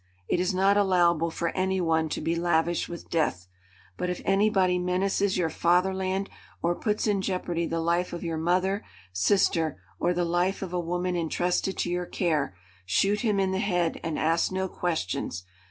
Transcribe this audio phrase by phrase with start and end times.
[0.27, 3.45] It is not allowable for any one to be lavish with death,
[3.97, 6.27] but if anybody menaces your fatherland
[6.63, 8.83] or puts in jeopardy the life of your mother,
[9.13, 13.59] sister, or the life of a woman entrusted to your care, shoot him in the
[13.59, 15.43] head and ask no questions.